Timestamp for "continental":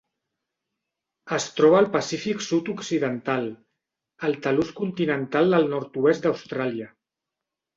4.81-5.57